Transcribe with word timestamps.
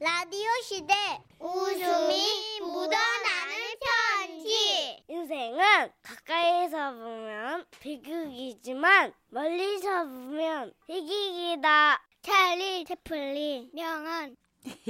라디오 0.00 0.46
시대. 0.62 0.94
웃음이 1.40 2.60
묻어나는 2.60 3.54
편지. 3.80 5.02
인생은 5.08 5.90
가까이서 6.02 6.92
보면 6.92 7.66
비극이지만 7.80 9.12
멀리서 9.30 10.04
보면 10.04 10.72
희극이다. 10.86 12.00
찰리 12.22 12.84
채플린 12.84 13.70
명언. 13.74 14.36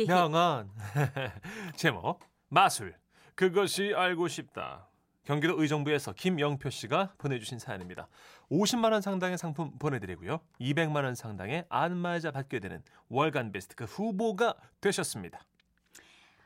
명언. 0.07 0.71
제목 1.77 2.21
마술. 2.49 2.95
그것이 3.35 3.95
알고 3.97 4.29
싶다 4.29 4.88
경기도 5.29 5.61
의정부에서 5.61 6.15
김영표 6.15 6.71
씨가 6.71 7.13
보내주신 7.19 7.59
사연입니다 7.59 8.09
50만 8.51 8.93
원 8.93 9.03
상당의 9.03 9.37
상품 9.37 9.79
보내드리고요 9.79 10.41
200만 10.59 11.05
원 11.05 11.15
상당의 11.15 11.67
안마자 11.69 12.31
받게 12.31 12.61
되는 12.61 12.83
월간 13.11 13.53
베스트 13.53 13.77
그 13.77 13.85
후보가 13.85 14.55
되셨습니다 14.81 15.41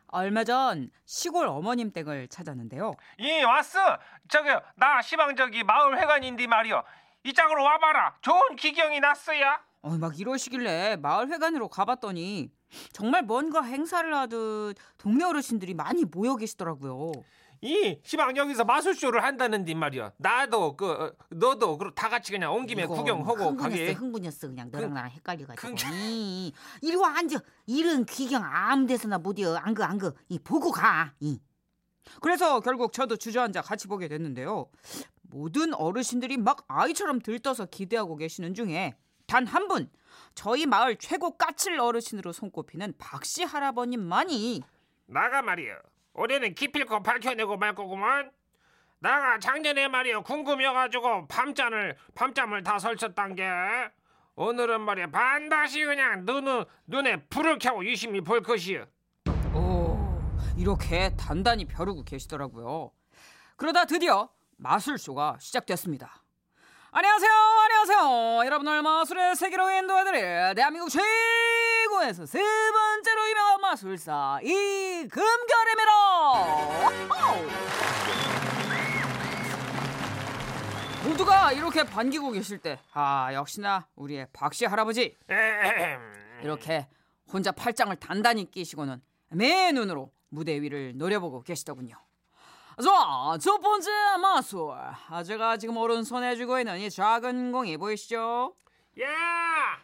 얼마 0.08 0.42
전 0.42 0.90
시골 1.04 1.46
어머님 1.46 1.90
댁을 1.90 2.28
찾았는데요. 2.28 2.92
이 3.18 3.42
왔어. 3.44 3.98
저기요 4.28 4.60
나 4.76 5.00
시방 5.00 5.34
저기 5.36 5.64
마을 5.64 5.98
회관인데 5.98 6.46
말이요. 6.48 6.82
이 7.24 7.32
짝으로 7.32 7.64
와봐라. 7.64 8.16
좋은 8.20 8.56
기경이 8.56 9.00
났어야. 9.00 9.58
어, 9.80 9.96
막 9.96 10.20
이러시길래 10.20 10.96
마을 10.96 11.30
회관으로 11.30 11.68
가봤더니 11.68 12.50
정말 12.92 13.22
뭔가 13.22 13.62
행사를 13.62 14.14
하듯 14.14 14.76
동네 14.98 15.24
어르신들이 15.24 15.72
많이 15.72 16.04
모여 16.04 16.36
계시더라고요. 16.36 17.12
이 17.64 17.96
시방 18.02 18.36
여기서 18.36 18.64
마술쇼를 18.64 19.22
한다는데 19.22 19.72
말이요. 19.74 20.12
나도 20.18 20.76
그 20.76 20.90
어, 20.90 21.12
너도 21.30 21.78
그다 21.78 22.08
같이 22.08 22.32
그냥 22.32 22.52
온 22.52 22.66
김에 22.66 22.86
구경하고 22.86 23.50
흥분했어, 23.50 23.62
가게. 23.62 23.92
흥분했어 23.92 24.48
그냥 24.48 24.68
너랑 24.72 24.92
나랑 24.92 25.10
헷갈려가지고. 25.12 25.68
그- 25.76 25.94
이, 25.94 26.52
이리 26.82 26.96
와 26.96 27.16
앉아. 27.18 27.38
이런 27.66 28.04
귀경 28.04 28.42
아무 28.44 28.86
데서나 28.86 29.18
못이여. 29.18 29.54
안그 29.56 29.84
안그. 29.84 30.12
이 30.28 30.38
보고 30.40 30.72
가. 30.72 31.14
이. 31.20 31.40
그래서 32.20 32.58
결국 32.58 32.92
저도 32.92 33.16
주저앉아 33.16 33.62
같이 33.62 33.86
보게 33.86 34.08
됐는데요. 34.08 34.66
모든 35.22 35.72
어르신들이 35.72 36.38
막 36.38 36.64
아이처럼 36.66 37.20
들떠서 37.20 37.66
기대하고 37.66 38.16
계시는 38.16 38.54
중에 38.54 38.94
단 39.28 39.46
한 39.46 39.68
분 39.68 39.88
저희 40.34 40.66
마을 40.66 40.96
최고 40.96 41.36
까칠 41.38 41.78
어르신으로 41.78 42.32
손꼽히는 42.32 42.94
박씨 42.98 43.44
할아버님만이 43.44 44.62
나가 45.06 45.42
말이요. 45.42 45.76
올해는 46.14 46.54
기필코 46.54 47.02
밝혀내고 47.02 47.56
말 47.56 47.74
거구만. 47.74 48.30
나가 48.98 49.38
작년에 49.38 49.88
말이요 49.88 50.22
궁금해가지고 50.22 51.26
밤잠을 51.26 51.96
밤잠을 52.14 52.62
다 52.62 52.78
설쳤단 52.78 53.34
게 53.34 53.44
오늘은 54.36 54.80
말이야 54.80 55.08
반드시 55.08 55.84
그냥 55.84 56.24
눈 56.24 56.64
눈에 56.86 57.24
불을 57.26 57.58
켜고 57.58 57.84
유심히 57.84 58.20
볼 58.20 58.42
것이요. 58.42 58.86
오, 59.54 59.98
이렇게 60.56 61.14
단단히 61.16 61.64
벼르고 61.64 62.04
계시더라고요. 62.04 62.92
그러다 63.56 63.86
드디어 63.86 64.28
마술쇼가 64.56 65.38
시작됐습니다. 65.40 66.22
안녕하세요, 66.92 67.30
안녕하세요. 67.32 68.46
여러분을 68.46 68.82
마술의 68.82 69.34
세계로 69.34 69.70
인도해드릴 69.70 70.54
대한민국 70.54 70.90
최 70.90 71.00
고에서 71.92 72.24
세 72.26 72.40
번째로 72.40 73.28
유명한 73.28 73.60
마술사 73.60 74.40
이금결입니다. 74.42 75.92
Wow. 77.10 77.46
모두가 81.06 81.52
이렇게 81.52 81.84
반기고 81.84 82.30
계실 82.30 82.58
때, 82.58 82.78
아 82.92 83.30
역시나 83.34 83.86
우리의 83.96 84.28
박씨 84.32 84.64
할아버지. 84.64 85.16
이렇게 86.42 86.88
혼자 87.32 87.52
팔짱을 87.52 87.96
단단히 87.96 88.50
끼시고는 88.50 89.02
매 89.30 89.72
눈으로 89.72 90.10
무대 90.30 90.60
위를 90.62 90.96
노려보고 90.96 91.42
계시더군요. 91.42 91.96
자, 92.82 93.38
첫 93.38 93.60
번째 93.60 93.90
마술. 94.20 94.72
아, 94.72 95.22
제가 95.22 95.58
지금 95.58 95.76
오른손에 95.76 96.36
쥐고 96.36 96.58
있는 96.58 96.78
이 96.80 96.88
작은 96.88 97.52
공이 97.52 97.76
보이시죠? 97.76 98.54
야! 99.00 99.06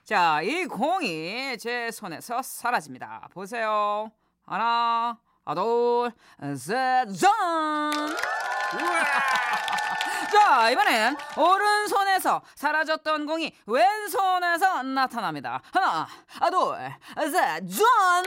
자, 0.05 0.43
이 0.43 0.67
공이 0.67 1.57
제 1.59 1.91
손에서 1.91 2.43
사라집니다. 2.43 3.29
보세요. 3.33 4.13
하나, 4.45 5.19
아, 5.45 5.55
둘, 5.55 6.13
셋, 6.57 7.07
짠! 7.17 8.17
자, 10.31 10.71
이번엔 10.71 11.17
오른손에서 11.39 12.43
사라졌던 12.55 13.25
공이 13.25 13.55
왼손에서 13.67 14.83
나타납니다. 14.83 15.63
하나, 15.73 16.07
아, 16.41 16.51
둘, 16.51 16.77
셋, 17.31 17.67
짠! 17.67 18.25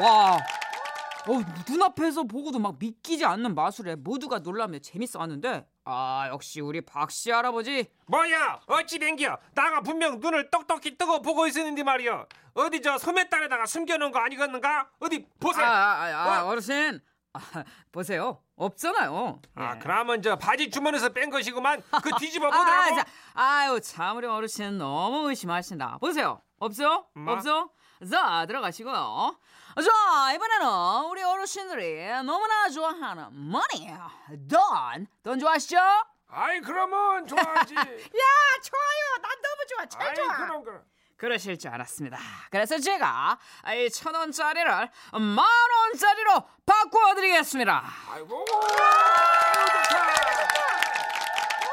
와, 0.02 0.34
어, 0.34 1.40
눈앞에서 1.68 2.24
보고도 2.24 2.58
막 2.58 2.74
믿기지 2.78 3.24
않는 3.24 3.54
마술에 3.54 3.94
모두가 3.94 4.40
놀라며 4.40 4.80
재밌어 4.80 5.20
하는데, 5.20 5.64
아, 5.84 6.28
역시 6.30 6.60
우리 6.60 6.80
박씨 6.80 7.30
할아버지. 7.30 7.86
뭐야? 8.06 8.60
어찌 8.66 8.98
된겨? 8.98 9.36
나가 9.54 9.80
분명 9.80 10.20
눈을 10.20 10.50
똑똑히 10.50 10.96
뜨고 10.96 11.22
보고 11.22 11.46
있었는데 11.46 11.82
말이여. 11.82 12.26
어디 12.54 12.80
저 12.82 12.98
소매단에다가 12.98 13.66
숨겨놓은 13.66 14.12
거 14.12 14.20
아니겠는가? 14.20 14.88
어디 15.00 15.26
아, 15.28 15.34
보세요. 15.40 15.66
아, 15.66 15.70
아, 15.70 16.06
아, 16.38 16.44
어? 16.44 16.48
어르신. 16.48 17.00
아, 17.34 17.40
보세요. 17.90 18.40
없잖아요. 18.56 19.40
아, 19.56 19.74
예. 19.74 19.78
그러면 19.80 20.22
저 20.22 20.36
바지 20.36 20.70
주머니에서 20.70 21.08
뺀 21.08 21.30
것이구만. 21.30 21.82
그 22.02 22.10
뒤집어 22.20 22.46
아, 22.46 22.50
보더라고. 22.50 22.96
자, 22.96 23.04
아유, 23.34 23.80
참 23.80 24.18
우리 24.18 24.26
어르신 24.26 24.78
너무 24.78 25.30
의심하신다. 25.30 25.98
보세요. 26.00 26.42
없어요? 26.60 27.06
뭐? 27.14 27.34
없어? 27.34 27.70
자, 28.10 28.44
들어가시고요. 28.46 29.36
자, 29.76 30.32
이번에는 30.34 31.04
우리 31.10 31.22
어르신들이 31.22 32.06
너무나 32.24 32.68
좋아하는 32.68 33.28
머니, 33.50 33.88
돈. 34.50 35.06
돈 35.22 35.38
좋아하시죠? 35.38 35.76
아이 36.28 36.60
그러면 36.60 37.26
좋아하지. 37.26 37.74
야, 37.76 37.82
좋아요. 37.84 39.22
난 39.22 39.30
너무 39.42 39.66
좋아. 39.68 39.86
제일 39.86 40.08
아이 40.08 40.14
좋아. 40.14 40.36
그럼 40.46 40.64
그럼. 40.64 40.82
그러실 41.16 41.56
줄 41.58 41.70
알았습니다. 41.70 42.18
그래서 42.50 42.78
제가 42.78 43.38
이 43.76 43.88
천 43.90 44.14
원짜리를 44.14 44.68
만 45.12 45.38
원짜리로 45.38 46.42
바꿔드리겠습니다. 46.66 47.84
아이고. 48.10 48.44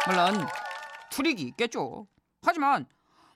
물론 0.08 0.48
트릭이 1.10 1.42
있겠죠. 1.44 2.06
하지만 2.46 2.86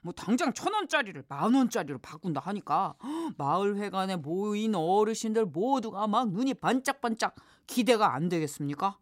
뭐 0.03 0.13
당장 0.13 0.53
천 0.53 0.73
원짜리를 0.73 1.23
만 1.29 1.53
원짜리로 1.53 1.97
바꾼다 1.99 2.41
하니까 2.41 2.93
마을 3.37 3.77
회관에 3.77 4.17
모인 4.17 4.75
어르신들 4.75 5.45
모두가 5.45 6.07
막 6.07 6.29
눈이 6.29 6.55
반짝반짝 6.55 7.35
기대가 7.65 8.13
안 8.13 8.27
되겠습니까? 8.29 8.97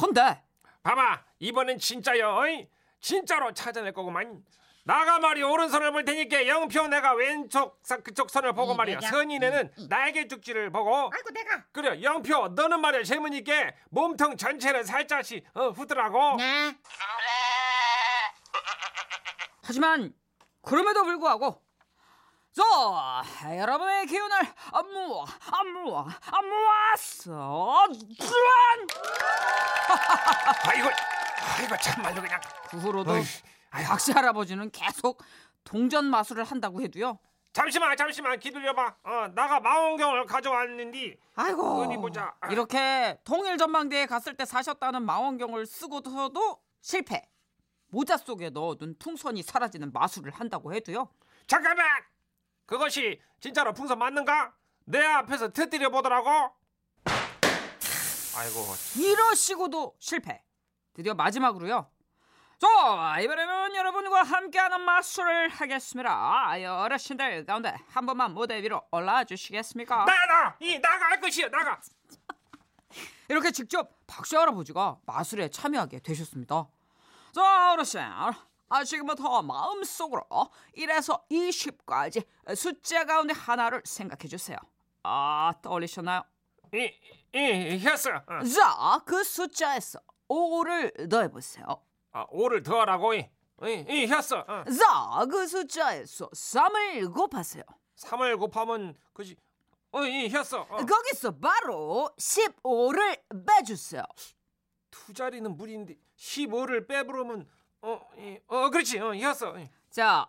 헌데 0.00 0.42
봐봐 0.82 1.22
이번엔 1.38 1.78
진짜요. 1.78 2.36
어이? 2.36 2.68
진짜로 3.00 3.52
찾아낼 3.52 3.92
거구만. 3.92 4.42
나가 4.84 5.18
말이 5.18 5.42
오른손을 5.42 5.90
볼 5.92 6.04
테니까 6.04 6.46
영표 6.46 6.86
내가 6.86 7.12
왼쪽 7.14 7.80
사- 7.82 7.96
그쪽 7.98 8.30
손을 8.30 8.52
보고 8.52 8.72
이, 8.72 8.76
말이야. 8.76 9.00
내가? 9.00 9.10
선인에는 9.10 9.72
날개 9.88 10.26
죽지를 10.28 10.70
보고. 10.70 11.10
아이고 11.12 11.30
내가 11.34 11.64
그래 11.72 12.00
영표 12.02 12.48
너는 12.54 12.80
말이야 12.80 13.02
젊으니까 13.02 13.72
몸통 13.90 14.36
전체를 14.36 14.84
살짝씩 14.84 15.44
어, 15.54 15.70
후더라고. 15.70 16.36
네. 16.36 16.76
하지만 19.62 20.14
그럼에도 20.66 21.04
불구하고 21.04 21.62
자 22.52 23.56
여러분의 23.56 24.06
기운을 24.06 24.36
안무와 24.72 25.24
안무와 25.52 26.06
안무왔어 26.32 27.86
짠! 28.18 28.86
아이고 30.68 30.88
아이고 31.58 31.76
참말로 31.80 32.20
그냥. 32.20 32.40
그 32.68 32.78
후로도 32.78 33.12
박씨 33.70 34.10
할아버지는 34.12 34.70
계속 34.72 35.22
동전 35.62 36.06
마술을 36.06 36.42
한다고 36.44 36.80
해도요. 36.82 37.18
잠시만 37.52 37.96
잠시만 37.96 38.40
기다려봐. 38.40 38.96
어 39.04 39.28
나가 39.34 39.60
망원경을 39.60 40.26
가져왔는데 40.26 41.16
아이고 41.36 41.82
어디 41.82 41.96
보자. 41.96 42.34
아. 42.40 42.48
이렇게 42.48 43.16
통일 43.24 43.56
전망대에 43.56 44.06
갔을 44.06 44.36
때 44.36 44.44
사셨다는 44.44 45.02
망원경을 45.04 45.64
쓰고서도 45.66 46.58
실패. 46.80 47.22
모자 47.96 48.18
속에 48.18 48.50
넣어둔 48.50 48.94
풍선이 48.98 49.42
사라지는 49.42 49.90
마술을 49.90 50.30
한다고 50.30 50.74
해도요. 50.74 51.08
잠깐만. 51.46 51.86
그것이 52.66 53.22
진짜로 53.40 53.72
풍선 53.72 53.98
맞는가? 53.98 54.52
내 54.84 55.02
앞에서 55.02 55.48
터뜨려 55.48 55.88
보더라고. 55.88 56.28
아이고 58.36 58.66
이러시고도 58.98 59.96
실패. 59.98 60.44
드디어 60.92 61.14
마지막으로요. 61.14 61.90
자, 62.58 63.18
이번에는 63.18 63.74
여러분과 63.74 64.24
함께하는 64.24 64.82
마술을 64.82 65.48
하겠습니다. 65.48 66.10
아, 66.10 66.82
어르신들 66.84 67.46
가운데 67.46 67.74
한 67.88 68.04
번만 68.04 68.34
무대 68.34 68.60
위로 68.60 68.82
올라와 68.90 69.24
주시겠습니까? 69.24 70.04
나가 70.04 70.54
이 70.60 70.78
나가 70.78 71.06
할 71.06 71.18
것이야 71.22 71.48
나가. 71.48 71.80
이렇게 73.30 73.50
직접 73.50 73.90
박씨 74.06 74.36
할아버지가 74.36 74.98
마술에 75.06 75.48
참여하게 75.48 76.00
되셨습니다. 76.00 76.68
자, 77.36 77.72
어르신, 77.74 78.00
아, 78.00 78.82
지금부터 78.82 79.42
마음속으로 79.42 80.22
1에서 80.74 81.20
20까지 81.30 82.24
숫자 82.56 83.04
가운데 83.04 83.34
하나를 83.34 83.82
생각해 83.84 84.26
주세요. 84.26 84.56
아, 85.02 85.52
떠올리셨나요? 85.62 86.22
이 86.72 86.90
이 87.34 87.78
했어. 87.78 88.10
어. 88.26 88.42
자, 88.42 89.02
그 89.04 89.22
숫자에서 89.22 89.98
5를 90.30 91.10
더해 91.10 91.28
보세요. 91.28 91.66
아, 92.12 92.26
5를 92.28 92.64
더하라고. 92.64 93.12
이, 93.12 93.28
이, 93.64 93.84
이 93.86 94.06
했어. 94.06 94.38
어. 94.48 94.64
자, 94.64 95.26
그 95.30 95.46
숫자에서 95.46 96.30
3을 96.30 97.12
곱하세요. 97.12 97.62
3을 97.96 98.38
곱하면 98.38 98.94
그지. 99.12 99.36
어, 99.92 100.02
이 100.04 100.30
했어. 100.30 100.62
어. 100.62 100.76
거기서 100.86 101.32
바로 101.36 102.10
15를 102.18 103.20
빼주세요. 103.46 104.02
두 104.90 105.12
자리는 105.12 105.54
무리인데 105.54 105.96
15를 106.18 106.86
빼부르면 106.88 107.48
어, 107.82 108.00
이, 108.18 108.38
어, 108.48 108.70
그렇지. 108.70 108.98
어, 108.98 109.12
했어. 109.12 109.56
이. 109.58 109.68
자, 109.90 110.26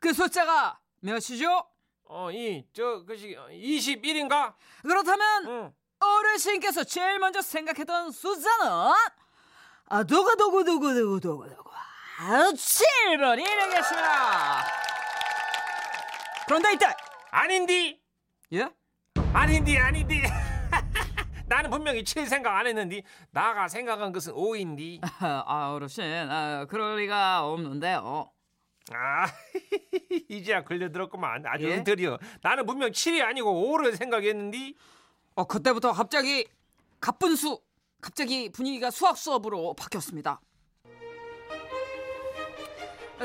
그 0.00 0.12
숫자가 0.12 0.78
몇이죠? 1.00 1.66
어, 2.04 2.30
이, 2.30 2.66
저, 2.72 3.04
그지, 3.04 3.36
21인가? 3.50 4.54
그렇다면 4.82 5.46
응. 5.46 5.74
어르신께서 5.98 6.84
제일 6.84 7.18
먼저 7.18 7.40
생각했던 7.40 8.10
숫자는 8.10 8.92
아, 9.86 10.02
누구 10.04 10.36
누구 10.36 10.64
누구 10.64 10.92
누구 10.92 11.20
누구 11.20 11.48
누구 11.48 11.70
아, 12.18 12.50
7번이 12.52 13.44
되겠습니다. 13.44 14.64
그런데 16.46 16.72
이때 16.74 16.86
아닌디! 17.30 18.00
예? 18.52 18.68
아닌디, 19.32 19.78
아닌디! 19.78 20.22
나는 21.46 21.70
분명히 21.70 22.04
7 22.04 22.26
생각 22.26 22.56
안 22.56 22.66
했는데, 22.66 23.02
나가 23.30 23.68
생각한 23.68 24.12
것은 24.12 24.32
5인디. 24.32 25.00
아, 25.20 25.72
어르신, 25.74 26.04
아, 26.04 26.66
그럴 26.66 26.96
리가 26.98 27.46
없는데요. 27.46 28.30
아, 28.92 29.26
이제야 30.28 30.64
걸려들었구만. 30.64 31.44
아주 31.46 31.68
예? 31.68 31.76
엉터리여. 31.78 32.18
나는 32.42 32.66
분명 32.66 32.90
7이 32.90 33.22
아니고 33.22 33.76
5를 33.76 33.96
생각했는데, 33.96 34.72
어, 35.34 35.44
그때부터 35.44 35.92
갑자기 35.92 36.46
갑분수, 37.00 37.60
갑자기 38.00 38.50
분위기가 38.50 38.90
수학 38.90 39.16
수업으로 39.16 39.74
바뀌었습니다. 39.74 40.40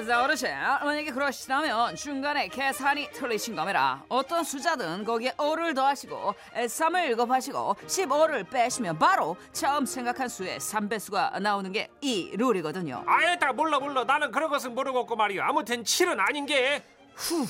자, 0.08 0.24
어르신, 0.24 0.48
만약에 0.50 1.12
그러시다면 1.12 1.96
중간에 1.96 2.48
계산이 2.48 3.10
틀리신 3.12 3.56
겁니다. 3.56 4.04
어떤 4.08 4.44
숫자든 4.44 5.04
거기에 5.04 5.32
5를 5.32 5.76
더하시고 5.76 6.36
3을 6.54 7.18
곱하시고 7.18 7.76
15를 7.88 8.50
빼시면 8.50 8.98
바로 8.98 9.36
처음 9.52 9.86
생각한 9.86 10.30
수의 10.30 10.60
3배수가 10.60 11.40
나오는 11.42 11.72
게 11.72 11.90
이 12.02 12.32
룰이거든요. 12.38 13.04
아예 13.08 13.38
다 13.38 13.52
몰라, 13.52 13.78
몰라. 13.80 14.04
나는 14.06 14.32
그런 14.32 14.50
것은 14.50 14.74
모르겠고 14.74 15.16
말이야. 15.16 15.46
아무튼 15.48 15.84
7은 15.84 16.18
아닌 16.20 16.46
게. 16.46 16.84
후, 17.16 17.46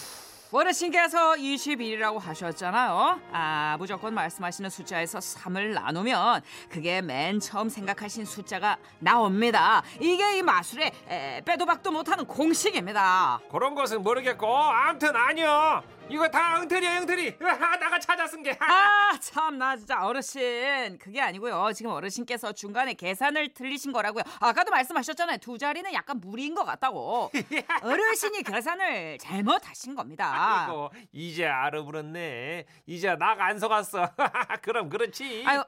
어르신께서 0.52 1.34
21이라고 1.34 2.20
하셨잖아요. 2.20 3.20
아, 3.32 3.76
무조건 3.78 4.16
말씀하시는 4.16 4.70
숫자에서 4.70 5.20
3을 5.20 5.74
나누면 5.74 6.42
그게 6.70 7.02
맨 7.02 7.40
처음 7.40 7.70
생각하신 7.70 8.26
숫자가 8.26 8.78
나옵니다. 8.98 9.84
이게 10.00 10.40
이 10.40 10.42
마술의 10.42 10.92
에, 11.08 11.42
빼도 11.46 11.68
박도 11.68 11.92
못하는 11.92 12.26
공식입니다. 12.26 13.40
그런 13.52 13.76
것은 13.76 14.02
모르겠고, 14.02 14.48
아무튼 14.48 15.16
아니여. 15.16 15.84
이거 16.10 16.28
다 16.28 16.58
엉터리야, 16.60 17.02
엉터리. 17.02 17.38
아, 17.42 17.78
나가 17.78 18.00
찾아 18.00 18.26
쓴 18.26 18.42
게. 18.42 18.58
아, 18.60 19.18
참 19.20 19.58
나 19.60 19.78
진짜 19.78 20.04
어르신. 20.06 20.98
그게 20.98 21.22
아니고요. 21.22 21.72
지금 21.74 21.92
어르신께서 21.92 22.52
중간에 22.54 22.94
계산을 22.96 23.54
틀리신 23.54 23.92
거라고요. 23.92 24.24
아까도 24.40 24.72
말씀하셨잖아요. 24.72 25.38
두 25.38 25.58
자리는 25.60 25.92
약간 25.94 26.20
무리인 26.20 26.56
것 26.56 26.66
같다고. 26.66 27.30
어르신이 27.84 28.42
계산을 28.44 29.20
잘못하신 29.20 29.94
겁니다. 29.96 30.66
이거 30.68 30.90
이제 31.12 31.46
알아버렸네. 31.46 32.66
이제 32.88 33.16
나가 33.16 33.46
안 33.46 33.60
속았어. 33.60 34.10
그럼 34.64 34.90
그렇지. 34.90 35.44
아유, 35.46 35.60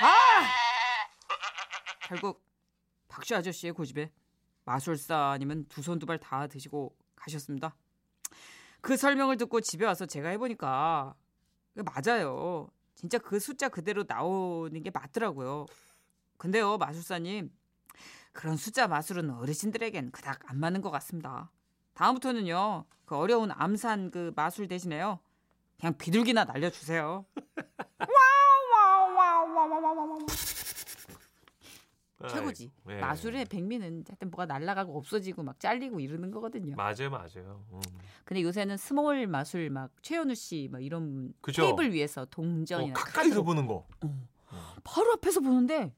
아! 0.00 0.46
결국 2.02 2.44
박씨 3.08 3.34
아저씨의 3.34 3.72
고집에 3.72 4.10
마술사님은 4.64 5.68
두 5.68 5.80
손 5.82 5.98
두 5.98 6.06
발 6.06 6.18
다 6.18 6.46
드시고 6.46 6.94
가셨습니다. 7.16 7.74
그 8.80 8.96
설명을 8.96 9.36
듣고 9.36 9.60
집에 9.60 9.84
와서 9.84 10.06
제가 10.06 10.30
해보니까 10.30 11.14
맞아요. 11.74 12.68
진짜 12.94 13.18
그 13.18 13.38
숫자 13.38 13.68
그대로 13.68 14.04
나오는 14.06 14.82
게 14.82 14.90
맞더라고요. 14.90 15.66
근데요, 16.36 16.78
마술사님. 16.78 17.50
그런 18.32 18.56
숫자 18.56 18.86
마술은 18.88 19.30
어르신들에겐 19.30 20.10
그닥 20.12 20.40
안 20.50 20.58
맞는 20.58 20.80
것 20.82 20.90
같습니다. 20.90 21.50
다음부터는요, 21.94 22.84
그 23.04 23.16
어려운 23.16 23.50
암산 23.50 24.10
그 24.10 24.32
마술 24.36 24.68
대신에요. 24.68 25.18
그냥 25.78 25.96
비둘기나 25.96 26.44
날려주세요. 26.44 27.24
최고지. 30.18 30.44
아 30.44 30.49
이고, 32.28 32.70
예. 32.90 33.00
마술의 33.00 33.46
백미는 33.46 34.04
하여튼 34.08 34.30
뭐가 34.30 34.46
날아가고 34.46 34.96
없어지고 34.98 35.42
막 35.42 35.58
잘리고 35.58 36.00
이러는 36.00 36.30
거거든요. 36.30 36.74
맞아요, 36.76 37.10
맞아요. 37.10 37.64
음. 37.72 37.80
근데 38.24 38.42
요새는 38.42 38.76
small 38.76 39.26
마술 39.26 39.70
막 39.70 39.90
최현우 40.02 40.34
씨 40.34 40.68
막 40.70 40.82
이런 40.82 41.32
그죠. 41.40 41.62
테이블 41.62 41.92
위에서 41.92 42.22
어, 42.22 42.26
동전이나 42.30 42.92
가까이서 42.94 43.20
카드로 43.30 43.44
보는 43.44 43.66
거 43.66 43.86
바로 44.84 45.12
앞에서 45.12 45.40
보는데 45.40 45.94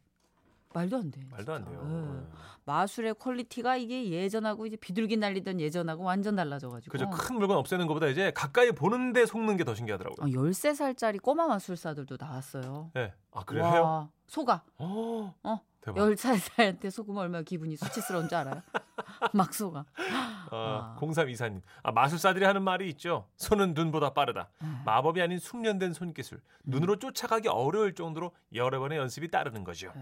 말도 0.74 0.96
안 0.96 1.10
돼. 1.10 1.20
말도 1.30 1.52
안 1.52 1.64
진짜. 1.64 1.78
돼요. 1.80 2.24
예. 2.26 2.32
마술의 2.64 3.14
quality가 3.16 3.76
이게 3.76 4.08
예전하고 4.08 4.66
이제 4.66 4.76
비둘기 4.76 5.16
날리던 5.16 5.60
예전하고 5.60 6.04
완전 6.04 6.36
달라져가지고. 6.36 6.92
그죠. 6.92 7.10
큰 7.10 7.36
물건 7.36 7.58
없애는 7.58 7.86
것보다 7.88 8.06
이제 8.06 8.30
가까이 8.30 8.70
보는데 8.72 9.26
속는 9.26 9.56
게 9.56 9.64
더 9.64 9.74
신기하더라고요. 9.74 10.24
어, 10.24 10.28
13살짜리 10.30 11.20
꼬마 11.20 11.46
마술사들도 11.48 12.16
나왔어요. 12.18 12.90
예. 12.96 13.12
아 13.32 13.44
그래요? 13.44 13.64
와? 13.64 14.10
속아. 14.28 14.62
어. 14.78 15.34
어? 15.42 15.60
대박. 15.82 15.96
10살한테 16.00 16.90
속으면 16.90 17.22
얼마나 17.22 17.42
기분이 17.42 17.76
수치스러운 17.76 18.28
줄 18.28 18.38
알아요? 18.38 18.62
막 19.34 19.52
속아. 19.52 19.84
아, 19.98 20.46
아. 20.50 20.96
0324님. 21.00 21.60
아, 21.82 21.90
마술사들이 21.90 22.44
하는 22.44 22.62
말이 22.62 22.88
있죠. 22.90 23.28
손은 23.36 23.74
눈보다 23.74 24.14
빠르다. 24.14 24.48
음. 24.62 24.82
마법이 24.86 25.20
아닌 25.20 25.38
숙련된 25.38 25.92
손기술. 25.92 26.40
눈으로 26.64 26.98
쫓아가기 27.00 27.48
어려울 27.48 27.94
정도로 27.96 28.32
여러 28.54 28.78
번의 28.78 28.98
연습이 28.98 29.28
따르는 29.28 29.64
거죠. 29.64 29.92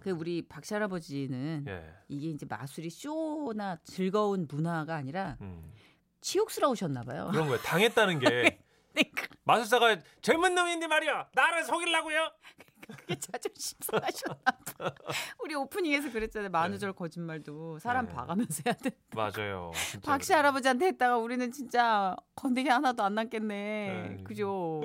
그 0.00 0.10
우리 0.10 0.40
박씨 0.48 0.72
할아버지는 0.72 1.64
예. 1.68 1.92
이게 2.08 2.28
이제 2.28 2.46
마술이 2.48 2.88
쇼나 2.88 3.76
즐거운 3.84 4.46
문화가 4.50 4.94
아니라 4.94 5.36
음. 5.42 5.70
치욕스러우셨나 6.22 7.02
봐요. 7.02 7.28
그런 7.30 7.46
거예요. 7.48 7.60
당했다는 7.62 8.20
게 8.20 8.58
그러니까 8.94 9.26
마술사가 9.44 9.98
젊은 10.22 10.54
놈인데 10.54 10.86
말이야. 10.86 11.28
나를 11.34 11.64
속이려고요? 11.64 12.30
그게 12.86 13.18
자존심 13.18 13.78
상하셨나 13.80 14.36
봐. 14.78 14.94
우리 15.42 15.54
오프닝에서 15.54 16.10
그랬잖아요. 16.10 16.50
만우절 16.50 16.92
거짓말도 16.92 17.78
사람 17.78 18.06
네. 18.06 18.12
봐가면서 18.12 18.62
해야 18.66 18.74
돼. 18.74 18.90
맞아요. 19.14 19.70
박씨. 20.02 20.32
할아버지한테 20.32 20.86
했다가 20.86 21.18
우리는 21.18 21.50
진짜 21.50 22.16
건드기 22.34 22.68
하나도 22.68 23.02
안 23.02 23.14
남겠네. 23.14 23.46
네. 23.46 24.22
그죠? 24.24 24.82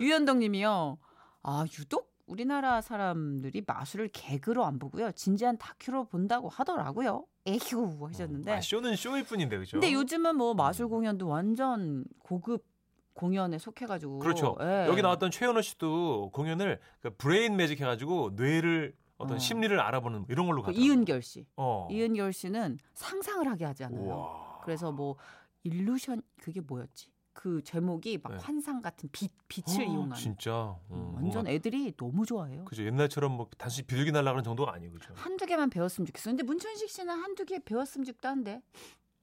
유현동 0.00 0.38
님이요. 0.40 0.98
아, 1.42 1.64
유독 1.78 2.12
우리나라 2.26 2.80
사람들이 2.80 3.62
마술을 3.66 4.08
개그로 4.12 4.64
안 4.64 4.78
보고요. 4.78 5.12
진지한 5.12 5.58
다큐로 5.58 6.04
본다고 6.04 6.48
하더라고요. 6.48 7.26
에휴 7.46 8.06
하셨는데. 8.06 8.52
아, 8.52 8.60
쇼는 8.60 8.96
쇼일 8.96 9.24
뿐인데 9.24 9.58
그죠? 9.58 9.72
근데 9.72 9.92
요즘은 9.92 10.36
뭐 10.36 10.54
마술 10.54 10.88
공연도 10.88 11.26
완전 11.28 12.04
고급 12.20 12.64
공연에 13.14 13.58
속해가지고. 13.58 14.18
그렇죠. 14.20 14.56
예. 14.60 14.86
여기 14.88 15.02
나왔던 15.02 15.30
최현우 15.30 15.60
씨도 15.62 16.30
공연을 16.32 16.78
그 17.00 17.10
brain 17.16 17.56
magic 17.56 17.80
해가지고 17.80 18.30
뇌를 18.34 18.94
어떤 19.18 19.36
어. 19.36 19.38
심리를 19.38 19.78
알아보는 19.78 20.18
뭐 20.20 20.26
이런 20.30 20.46
걸로 20.46 20.62
그 20.62 20.66
가더라고요. 20.66 20.84
이은결 20.92 21.22
씨. 21.22 21.46
어. 21.56 21.88
이은결 21.90 22.32
씨는 22.32 22.78
상상을 22.94 23.46
하게 23.48 23.64
하지 23.64 23.84
않아요. 23.84 24.02
우와. 24.02 24.60
그래서 24.64 24.90
뭐 24.92 25.16
illusion 25.62 26.22
그게 26.40 26.60
뭐였지? 26.60 27.10
그 27.34 27.62
제목이 27.64 28.18
막 28.22 28.32
네. 28.32 28.38
환상 28.42 28.82
같은 28.82 29.08
빛 29.10 29.30
빛을 29.48 29.80
어, 29.80 29.84
이용하는. 29.84 30.16
진짜 30.16 30.76
음, 30.90 30.96
음, 30.96 31.14
완전 31.14 31.46
애들이 31.46 31.94
너무 31.96 32.26
좋아해요. 32.26 32.64
그죠 32.66 32.84
옛날처럼 32.84 33.32
뭐 33.32 33.48
단순히 33.56 33.86
비둘기 33.86 34.12
날라가는 34.12 34.44
정도가 34.44 34.74
아니고 34.74 34.94
그죠. 34.94 35.14
한두 35.16 35.46
개만 35.46 35.70
배웠으면 35.70 36.06
좋겠어. 36.06 36.30
근데 36.30 36.42
문천식 36.42 36.90
씨는 36.90 37.14
한두 37.14 37.44
개 37.46 37.58
배웠으면 37.58 38.04
좋겠다 38.04 38.28
한데. 38.28 38.60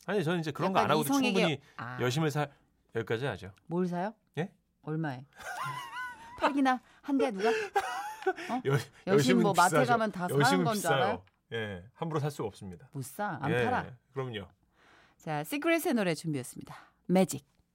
아니 0.08 0.24
저는 0.24 0.40
이제 0.40 0.52
그런 0.52 0.74
거 0.74 0.80
안 0.80 0.90
하고도 0.90 1.08
이성에게- 1.10 1.24
충분히 1.36 1.60
아, 1.78 2.00
열심히 2.02 2.32
살 2.32 2.50
여기까지 2.96 3.26
하죠. 3.26 3.52
뭘 3.68 3.88
사요? 3.88 4.14
예? 4.38 4.52
얼마에? 4.82 5.26
팔기나 6.40 6.82
한 7.02 7.18
대 7.18 7.32
누가? 7.32 7.50
여, 7.50 8.78
여신 9.08 9.42
뭐 9.42 9.54
마트 9.56 9.76
비싸죠. 9.76 9.92
가면 9.92 10.12
다 10.12 10.28
사는 10.28 10.64
건 10.64 10.76
줄. 10.76 10.88
알아요? 10.92 11.24
예, 11.52 11.84
함부로 11.94 12.20
살 12.20 12.30
수가 12.32 12.48
없습니다. 12.48 12.88
못 12.92 13.04
사. 13.04 13.38
안 13.42 13.52
예, 13.52 13.64
팔아. 13.66 13.86
그럼요. 14.14 14.48
자, 15.18 15.44
시크릿의 15.44 15.94
노래 15.96 16.14
준비했습니다. 16.16 16.76
매직. 17.08 17.46